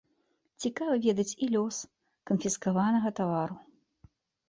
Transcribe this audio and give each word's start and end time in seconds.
Цікава 0.63 0.95
ведаць 1.03 1.27
і 1.35 1.45
лёс 1.57 1.77
канфіскаванага 2.33 3.09
тавару. 3.23 3.55